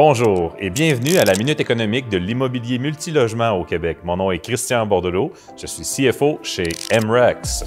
Bonjour 0.00 0.54
et 0.60 0.70
bienvenue 0.70 1.16
à 1.16 1.24
la 1.24 1.34
Minute 1.34 1.58
économique 1.58 2.08
de 2.08 2.18
l'immobilier 2.18 2.78
multilogement 2.78 3.50
au 3.50 3.64
Québec. 3.64 3.98
Mon 4.04 4.16
nom 4.16 4.30
est 4.30 4.38
Christian 4.38 4.86
Bordelot, 4.86 5.32
je 5.60 5.66
suis 5.66 5.82
CFO 5.82 6.38
chez 6.44 6.68
MREX. 7.04 7.64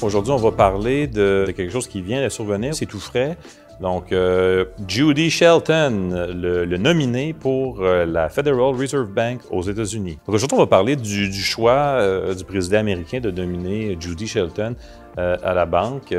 Aujourd'hui, 0.00 0.30
on 0.30 0.36
va 0.36 0.52
parler 0.52 1.08
de, 1.08 1.52
quelque 1.56 1.72
chose 1.72 1.88
qui 1.88 2.00
vient 2.00 2.22
de 2.22 2.28
survenir, 2.28 2.76
c'est 2.76 2.86
tout 2.86 3.00
frais. 3.00 3.36
Donc, 3.80 4.12
euh, 4.12 4.66
Judy 4.86 5.30
Shelton, 5.30 6.28
le, 6.32 6.76
nominé 6.76 7.32
pour 7.32 7.80
euh, 7.80 8.06
la 8.06 8.28
Federal 8.28 8.76
Reserve 8.76 9.08
Bank 9.08 9.40
aux 9.50 9.62
États-Unis. 9.62 10.20
Aujourd'hui, 10.28 10.56
on 10.56 10.60
va 10.60 10.68
parler 10.68 10.94
du, 10.94 11.32
choix 11.32 11.72
euh, 11.72 12.34
du 12.34 12.44
président 12.44 12.78
américain 12.78 13.18
de 13.18 13.32
nominer 13.32 13.96
Judy 13.98 14.28
Shelton 14.28 14.76
à 15.16 15.52
la 15.52 15.66
banque. 15.66 16.14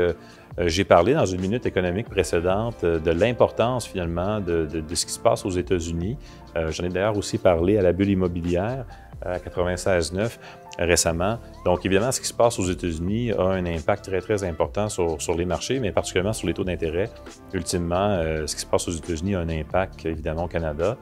Euh, 0.58 0.68
j'ai 0.68 0.84
parlé 0.84 1.14
dans 1.14 1.26
une 1.26 1.40
minute 1.40 1.66
économique 1.66 2.08
précédente 2.08 2.82
euh, 2.84 2.98
de 2.98 3.10
l'importance 3.10 3.86
finalement 3.86 4.40
de, 4.40 4.68
ce 4.92 5.06
qui 5.06 5.12
se 5.12 5.18
passe 5.18 5.44
aux 5.44 5.50
États-Unis. 5.50 6.16
Euh, 6.56 6.70
j'en 6.70 6.84
ai 6.84 6.88
d'ailleurs 6.88 7.16
aussi 7.16 7.38
parlé 7.38 7.78
à 7.78 7.82
la 7.82 7.92
bulle 7.92 8.10
immobilière 8.10 8.84
à 9.22 9.38
96.9 9.38 10.38
récemment. 10.78 11.38
Donc, 11.66 11.84
évidemment, 11.84 12.10
ce 12.10 12.22
qui 12.22 12.26
se 12.26 12.32
passe 12.32 12.58
aux 12.58 12.64
États-Unis 12.64 13.32
a 13.32 13.42
un 13.42 13.66
impact 13.66 14.06
très, 14.06 14.20
très 14.22 14.44
important 14.44 14.88
sur, 14.88 15.20
sur 15.20 15.36
les 15.36 15.44
marchés, 15.44 15.78
mais 15.78 15.92
particulièrement 15.92 16.32
sur 16.32 16.46
les 16.46 16.54
taux 16.54 16.64
d'intérêt. 16.64 17.10
Ultimement, 17.52 18.18
ce 18.46 18.54
qui 18.54 18.62
se 18.62 18.66
passe 18.66 18.88
aux 18.88 18.92
États-Unis 18.92 19.34
a 19.34 19.40
un 19.40 19.48
impact, 19.50 20.06
évidemment, 20.06 20.44
au 20.44 20.48
Canada. 20.48 20.96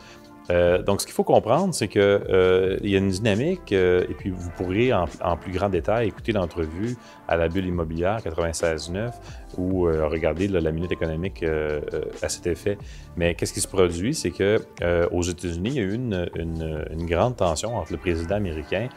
Euh, 0.51 0.83
donc, 0.83 1.01
ce 1.01 1.07
qu'il 1.07 1.15
faut 1.15 1.25
comprendre, 1.25 1.75
c'est 1.75 1.89
qu'il 1.89 2.01
euh, 2.01 2.79
y 2.83 2.95
a 2.95 2.99
une 2.99 3.11
dynamique, 3.11 3.73
euh, 3.73 4.05
et 4.09 4.15
puis 4.15 4.31
vous 4.31 4.51
pourrez 4.57 4.93
en, 4.93 5.07
plus 5.37 5.53
grand 5.53 5.69
détail 5.69 6.09
écouter 6.09 6.33
l'entrevue 6.33 6.97
à 7.27 7.37
la 7.37 7.49
bulle 7.49 7.67
immobilière 7.67 8.21
96.9 8.21 9.13
ou 9.59 9.83
regarder 9.85 10.47
la 10.49 10.71
minute 10.71 10.93
économique 10.93 11.45
à 12.23 12.29
cet 12.29 12.47
effet. 12.47 12.79
Mais 13.17 13.35
qu'est-ce 13.35 13.53
qui 13.53 13.61
se 13.61 13.69
produit? 13.69 14.15
C'est 14.15 14.31
qu'aux 14.31 15.23
États-Unis, 15.23 15.71
il 15.71 15.75
y 15.75 15.81
a 15.81 15.83
eu 15.83 15.95
une, 15.95 17.07
grande 17.07 17.37
tension 17.37 17.77
entre 17.77 17.93
le 17.93 17.99
président 17.99 18.37
américain 18.37 18.89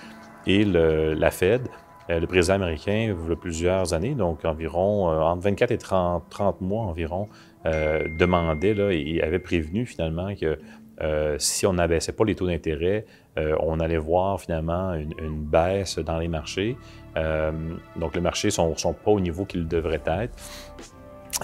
et 0.45 0.63
la 0.63 1.31
Fed. 1.31 1.67
le 2.09 2.25
président 2.25 2.55
américain, 2.55 3.13
il 3.15 3.29
y 3.29 3.31
a 3.31 3.35
plusieurs 3.35 3.93
années, 3.93 4.13
donc 4.13 4.45
environ 4.45 5.07
entre 5.07 5.43
24 5.43 5.71
et 5.71 5.77
30, 5.77 6.23
30 6.29 6.61
mois 6.61 6.83
environ, 6.83 7.27
demandait 7.65 8.75
et 8.91 9.23
avait 9.23 9.39
prévenu 9.39 9.85
finalement 9.85 10.35
que 10.35 10.57
euh, 11.01 11.35
si 11.39 11.65
on 11.65 11.73
n'abaissait 11.73 12.11
pas 12.11 12.25
les 12.25 12.35
taux 12.35 12.47
d'intérêt, 12.47 13.05
euh, 13.37 13.55
on 13.61 13.79
allait 13.79 13.97
voir 13.97 14.39
finalement 14.39 14.93
une, 14.93 15.43
baisse 15.43 15.97
dans 15.99 16.19
les 16.19 16.27
marchés. 16.27 16.77
Euh, 17.17 17.51
donc, 17.95 18.15
les 18.15 18.21
marchés 18.21 18.47
ne 18.47 18.75
sont, 18.75 18.93
pas 18.93 19.11
au 19.11 19.19
niveau 19.19 19.45
qu'ils 19.45 19.67
devraient 19.67 20.01
être. 20.05 20.35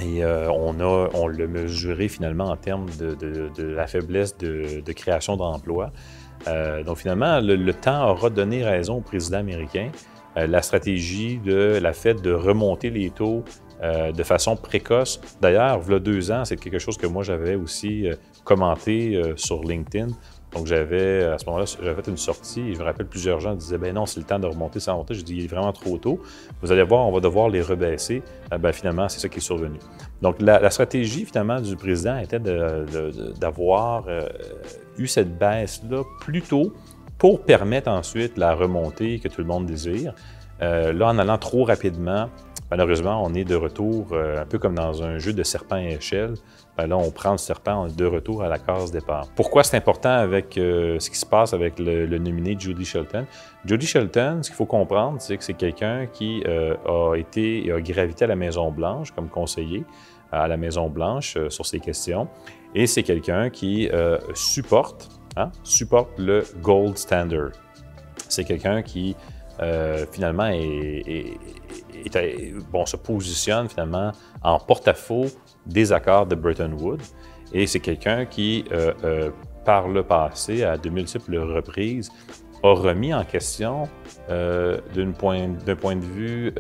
Et 0.02 0.24
on, 0.24 0.80
a, 0.80 1.10
on 1.14 1.28
l'a 1.28 1.48
mesuré 1.48 2.08
finalement 2.08 2.46
en 2.46 2.58
termes 2.58 2.88
de, 3.00 3.64
la 3.64 3.88
faiblesse 3.88 4.38
de, 4.38 4.92
création 4.92 5.38
d'emplois. 5.38 5.92
donc, 6.86 6.98
finalement, 6.98 7.40
le, 7.40 7.74
temps 7.74 8.12
aura 8.12 8.30
donné 8.30 8.64
raison 8.64 8.98
au 8.98 9.02
président 9.02 9.40
américain. 9.40 9.90
la 10.36 10.62
stratégie 10.62 11.40
de 11.40 11.80
la 11.82 11.94
Fed 11.94 12.22
de 12.22 12.32
remonter 12.32 12.90
les 12.92 13.10
taux 13.10 13.44
euh, 13.84 14.12
de 14.12 14.24
façon 14.24 14.56
précoce. 14.56 15.22
D'ailleurs, 15.40 15.80
il 15.86 15.92
y 15.92 15.96
a 15.96 16.00
deux 16.00 16.32
ans, 16.32 16.46
c'est 16.46 16.58
quelque 16.58 16.80
chose 16.80 16.98
que 16.98 17.06
moi 17.06 17.24
j'avais 17.24 17.54
aussi 17.54 18.08
euh, 18.08 18.16
commenté 18.44 19.16
euh, 19.16 19.34
sur 19.36 19.64
LinkedIn. 19.64 20.08
Donc, 20.54 20.66
j'avais, 20.66 21.26
à 21.26 21.38
ce 21.38 21.46
moment-là, 21.46 21.66
j'avais 21.84 22.02
fait 22.02 22.10
une 22.10 22.18
sortie 22.18 22.62
et 22.62 22.74
je 22.74 22.80
me 22.80 22.86
rappelle 22.86 23.06
plusieurs 23.06 23.40
gens 23.40 23.54
disaient 23.54 23.78
ben 23.78 23.94
non, 23.94 24.08
c'est 24.08 24.20
le 24.20 24.26
temps 24.26 24.40
de 24.40 24.48
remonter 24.48 24.80
sans 24.80 24.96
monter. 24.96 25.14
Je 25.14 25.22
dis 25.22 25.36
il 25.36 25.44
est 25.44 25.48
vraiment 25.48 25.74
trop 25.74 25.98
tôt. 25.98 26.20
Vous 26.62 26.72
allez 26.72 26.82
voir, 26.84 27.06
on 27.06 27.12
va 27.12 27.20
devoir 27.20 27.50
les 27.50 27.62
rebaisser. 27.62 28.24
ben, 28.50 28.72
finalement, 28.72 29.10
c'est 29.10 29.20
ça 29.20 29.30
qui 29.30 29.38
est 29.38 29.42
survenu. 29.42 29.78
Donc, 30.22 30.42
la, 30.42 30.70
stratégie, 30.72 31.26
finalement, 31.26 31.60
du 31.60 31.76
président 31.76 32.18
était 32.18 32.40
d'avoir 32.40 34.06
eu 34.98 35.06
cette 35.06 35.38
baisse-là 35.38 36.04
plus 36.22 36.42
tôt 36.42 36.74
pour 37.18 37.42
permettre 37.42 37.90
ensuite 37.90 38.38
la 38.38 38.56
remontée 38.56 39.20
que 39.20 39.28
tout 39.28 39.42
le 39.42 39.48
monde 39.48 39.66
désire. 39.66 40.14
Là, 40.60 41.08
en 41.08 41.18
allant 41.20 41.38
trop 41.38 41.64
rapidement, 41.64 42.30
Malheureusement, 42.70 43.24
on 43.24 43.34
est 43.34 43.46
de 43.46 43.56
retour, 43.56 44.08
euh, 44.12 44.42
un 44.42 44.46
peu 44.46 44.60
comme 44.60 44.76
dans 44.76 45.02
un 45.02 45.20
jeu 45.20 45.32
de 45.32 45.42
serpent 45.44 45.78
et 45.78 45.94
échelle. 45.94 46.34
Ben 46.78 46.88
là, 46.88 46.98
on 46.98 47.12
prend 47.12 47.32
le 47.32 47.38
serpent, 47.38 47.84
on 47.84 47.88
est 47.88 47.96
de 47.96 48.06
retour 48.06 48.44
à 48.44 48.50
la 48.50 48.60
case 48.60 48.92
départ. 48.92 49.28
Pourquoi 49.36 49.64
c'est 49.64 49.78
important 49.78 50.12
avec 50.12 50.58
euh, 50.58 51.00
ce 51.00 51.10
qui 51.10 51.18
se 51.18 51.26
passe 51.26 51.54
avec 51.54 51.80
le, 51.80 52.06
nominé 52.18 52.58
Judy 52.60 52.84
Shelton? 52.84 53.26
Judy 53.66 53.86
Shelton, 53.86 54.40
ce 54.44 54.50
qu'il 54.50 54.58
faut 54.58 54.66
comprendre, 54.66 55.22
c'est 55.22 55.38
que 55.38 55.46
c'est 55.46 55.54
quelqu'un 55.54 56.08
qui 56.08 56.44
euh, 56.46 56.76
a 56.86 57.16
été 57.16 57.66
et 57.66 57.72
a 57.72 57.80
gravité 57.80 58.26
à 58.26 58.28
la 58.28 58.36
Maison-Blanche 58.36 59.12
comme 59.12 59.30
conseiller 59.30 59.86
à 60.34 60.50
la 60.50 60.58
Maison-Blanche 60.58 61.38
sur 61.48 61.66
ces 61.66 61.80
questions. 61.80 62.28
Et 62.76 62.86
c'est 62.86 63.04
quelqu'un 63.04 63.50
qui 63.50 63.90
supporte, 64.34 65.10
hein, 65.38 65.52
supporte 65.64 66.20
le 66.20 66.44
gold 66.62 66.98
standard. 66.98 67.52
C'est 68.28 68.44
quelqu'un 68.44 68.82
qui 68.82 69.16
finalement 70.12 70.48
est 70.48 71.38
bon, 72.72 72.86
se 72.86 72.98
positionne 72.98 73.70
finalement 73.70 74.12
en 74.44 74.60
porte-à-faux 74.60 75.26
des 75.66 75.92
accords 75.92 76.26
de 76.26 76.36
Bretton 76.36 76.74
Woods. 76.80 77.14
Et 77.54 77.68
c'est 77.68 77.80
quelqu'un 77.80 78.26
qui, 78.26 78.66
euh, 78.72 78.94
euh, 79.04 79.30
par 79.66 79.88
le 79.88 80.04
passé, 80.04 80.64
à 80.64 80.78
de 80.78 80.90
multiples 80.90 81.38
reprises, 81.38 82.12
a 82.64 82.74
remis 82.74 83.14
en 83.14 83.24
question 83.24 83.88
euh, 84.30 84.80
d'un 84.96 85.12
point, 85.12 85.48
de 85.48 86.06
vue 86.06 86.54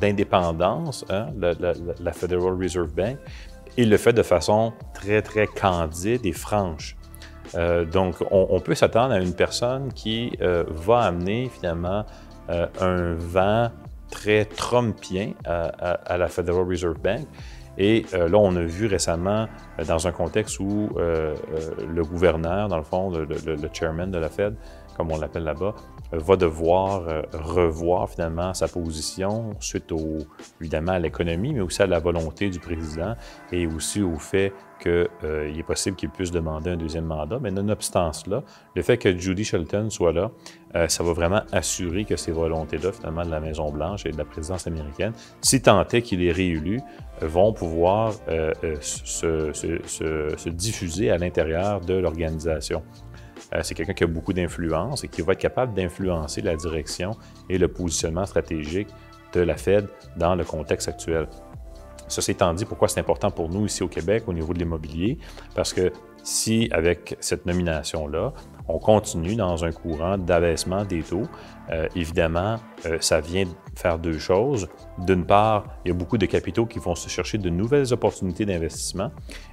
d'indépendance 0.00 1.04
hein, 1.10 1.28
la, 1.38 2.12
Federal 2.12 2.54
Reserve 2.60 2.92
Bank 2.92 3.16
et 3.76 3.84
le 3.84 3.96
fait 3.96 4.12
de 4.12 4.22
façon 4.22 4.72
très, 4.92 5.22
très 5.22 5.46
candide 5.46 6.26
et 6.26 6.32
franche. 6.32 6.96
donc, 7.92 8.16
on, 8.32 8.48
on 8.50 8.60
peut 8.60 8.74
s'attendre 8.74 9.14
à 9.14 9.20
une 9.20 9.34
personne 9.34 9.92
qui 9.92 10.32
va 10.40 11.00
amener 11.00 11.48
finalement 11.48 12.04
un 12.48 13.14
vent 13.14 13.70
très 14.10 14.44
trumpien 14.44 15.32
à, 15.44 16.16
la 16.16 16.28
Federal 16.28 16.66
Reserve 16.66 16.98
Bank. 16.98 17.26
Et 17.78 18.04
euh, 18.12 18.28
là, 18.28 18.38
on 18.38 18.56
a 18.56 18.62
vu 18.62 18.86
récemment, 18.86 19.46
euh, 19.78 19.84
dans 19.84 20.08
un 20.08 20.12
contexte 20.12 20.58
où 20.58 20.90
euh, 20.96 21.34
le 21.88 22.02
gouverneur, 22.02 22.66
dans 22.68 22.76
le 22.76 22.82
fond, 22.82 23.10
le, 23.10 23.56
chairman 23.72 24.10
de 24.10 24.18
la 24.18 24.28
Fed, 24.28 24.56
comme 24.98 25.10
on 25.12 25.18
l'appelle 25.18 25.44
là-bas, 25.44 25.74
va 26.12 26.36
devoir 26.36 27.24
revoir 27.32 28.10
finalement 28.10 28.52
sa 28.52 28.68
position 28.68 29.54
suite 29.60 29.92
au, 29.92 30.18
évidemment 30.60 30.92
à 30.92 30.98
l'économie, 30.98 31.54
mais 31.54 31.60
aussi 31.60 31.80
à 31.82 31.86
la 31.86 32.00
volonté 32.00 32.50
du 32.50 32.58
président 32.58 33.14
et 33.52 33.66
aussi 33.66 34.02
au 34.02 34.18
fait 34.18 34.52
qu'il 34.78 35.08
euh, 35.24 35.54
est 35.54 35.62
possible 35.62 35.96
qu'il 35.96 36.10
puisse 36.10 36.30
demander 36.30 36.70
un 36.70 36.76
deuxième 36.76 37.04
mandat. 37.04 37.38
Mais 37.40 37.50
nonobstant 37.50 38.12
cela, 38.12 38.42
le 38.74 38.82
fait 38.82 38.98
que 38.98 39.16
Judy 39.16 39.44
Shelton 39.44 39.90
soit 39.90 40.12
là, 40.12 40.30
euh, 40.74 40.88
ça 40.88 41.02
va 41.02 41.12
vraiment 41.12 41.42
assurer 41.52 42.04
que 42.04 42.16
ces 42.16 42.32
volontés-là, 42.32 42.92
finalement, 42.92 43.24
de 43.24 43.30
la 43.30 43.40
Maison-Blanche 43.40 44.06
et 44.06 44.12
de 44.12 44.18
la 44.18 44.24
présidence 44.24 44.66
américaine, 44.66 45.12
si 45.40 45.60
tant 45.62 45.84
est 45.86 46.02
qu'il 46.02 46.22
est 46.22 46.32
réélu, 46.32 46.80
vont 47.20 47.52
pouvoir 47.52 48.14
euh, 48.28 48.52
se, 48.80 50.48
diffuser 50.48 51.10
à 51.10 51.18
l'intérieur 51.18 51.80
de 51.80 51.94
l'organisation. 51.94 52.82
C'est 53.62 53.74
quelqu'un 53.74 53.94
qui 53.94 54.04
a 54.04 54.06
beaucoup 54.06 54.32
d'influence 54.32 55.04
et 55.04 55.08
qui 55.08 55.22
va 55.22 55.32
être 55.32 55.40
capable 55.40 55.74
d'influencer 55.74 56.42
la 56.42 56.56
direction 56.56 57.12
et 57.48 57.58
le 57.58 57.68
positionnement 57.68 58.26
stratégique 58.26 58.88
de 59.32 59.40
la 59.40 59.56
Fed 59.56 59.88
dans 60.16 60.34
le 60.34 60.44
contexte 60.44 60.88
actuel. 60.88 61.28
Ceci 62.08 62.30
étant 62.30 62.54
dit, 62.54 62.64
pourquoi 62.64 62.88
c'est 62.88 63.00
important 63.00 63.30
pour 63.30 63.50
nous 63.50 63.66
ici 63.66 63.82
au 63.82 63.88
Québec 63.88 64.24
au 64.26 64.32
niveau 64.32 64.54
de 64.54 64.58
l'immobilier? 64.58 65.18
Parce 65.54 65.74
que 65.74 65.92
si, 66.22 66.68
avec 66.72 67.16
cette 67.20 67.44
nomination-là, 67.44 68.32
on 68.68 68.78
continue 68.78 69.34
dans 69.34 69.64
un 69.64 69.72
courant 69.72 70.18
d'abaissement 70.18 70.84
des 70.84 71.02
taux, 71.02 71.26
euh, 71.70 71.86
évidemment, 71.94 72.56
euh, 72.86 72.98
ça 73.00 73.20
vient 73.20 73.44
faire 73.74 73.98
deux 73.98 74.18
choses. 74.18 74.68
D'une 74.98 75.24
part, 75.24 75.64
il 75.84 75.88
y 75.88 75.90
a 75.90 75.94
beaucoup 75.94 76.18
de 76.18 76.26
capitaux 76.26 76.66
qui 76.66 76.78
vont 76.78 76.94
se 76.94 77.08
chercher 77.08 77.38
de 77.38 77.50
nouvelles 77.50 77.92
opportunités 77.92 78.46
d'investissement 78.46 79.10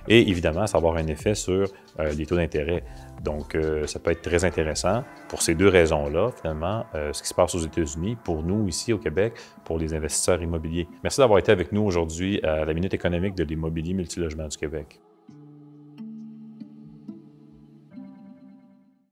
et 0.07 0.29
évidemment, 0.29 0.67
ça 0.67 0.77
va 0.77 0.89
avoir 0.89 0.97
un 0.97 1.07
effet 1.07 1.35
sur 1.35 1.67
euh, 1.99 2.11
les 2.13 2.25
taux 2.25 2.35
d'intérêt. 2.35 2.83
Donc, 3.23 3.57
ça 3.87 3.97
peut 3.97 4.11
être 4.11 4.21
très 4.21 4.45
intéressant 4.45 5.03
pour 5.29 5.41
ces 5.41 5.55
deux 5.55 5.69
raisons-là, 5.69 6.29
finalement, 6.39 6.85
ce 6.93 7.23
qui 7.23 7.27
se 7.27 7.33
passe 7.33 7.55
aux 7.55 7.59
États-Unis, 7.59 8.17
pour 8.23 8.43
nous 8.43 8.67
ici 8.67 8.93
au 8.93 8.99
Québec, 8.99 9.33
pour 9.63 9.79
les 9.79 9.95
investisseurs 9.95 10.43
immobiliers. 10.43 10.87
Merci 11.01 11.21
d'avoir 11.21 11.39
été 11.39 11.51
avec 11.51 11.71
nous 11.71 11.81
aujourd'hui 11.81 12.39
à 12.43 12.65
la 12.65 12.73
Minute 12.75 12.93
économique 12.93 13.33
de 13.33 13.43
l'immobilier 13.43 13.95
multilogement 13.95 14.47
du 14.47 14.57
Québec. 14.57 14.99